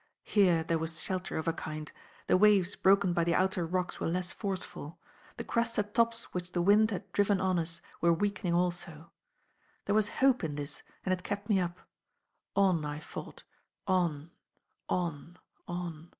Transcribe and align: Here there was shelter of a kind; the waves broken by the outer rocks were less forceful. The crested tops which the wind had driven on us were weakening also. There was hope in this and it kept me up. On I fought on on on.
Here 0.23 0.63
there 0.63 0.79
was 0.79 0.99
shelter 0.99 1.37
of 1.37 1.47
a 1.47 1.53
kind; 1.53 1.91
the 2.25 2.35
waves 2.35 2.75
broken 2.75 3.13
by 3.13 3.23
the 3.23 3.35
outer 3.35 3.67
rocks 3.67 3.99
were 3.99 4.07
less 4.07 4.31
forceful. 4.33 4.97
The 5.37 5.43
crested 5.43 5.93
tops 5.93 6.33
which 6.33 6.53
the 6.53 6.61
wind 6.63 6.89
had 6.89 7.11
driven 7.11 7.39
on 7.39 7.59
us 7.59 7.81
were 8.01 8.11
weakening 8.11 8.55
also. 8.55 9.11
There 9.85 9.93
was 9.93 10.09
hope 10.17 10.43
in 10.43 10.55
this 10.55 10.81
and 11.05 11.13
it 11.13 11.21
kept 11.21 11.49
me 11.49 11.59
up. 11.59 11.77
On 12.55 12.83
I 12.83 12.99
fought 12.99 13.43
on 13.85 14.31
on 14.89 15.37
on. 15.67 16.09